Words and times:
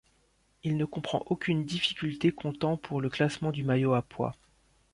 Il 0.63 0.77
ne 0.77 0.85
comprend 0.85 1.21
aucune 1.27 1.63
difficulté 1.63 2.31
comptant 2.31 2.75
pour 2.75 3.01
le 3.01 3.09
classement 3.11 3.51
du 3.51 3.63
maillot 3.63 3.93
à 3.93 4.01
pois. 4.01 4.33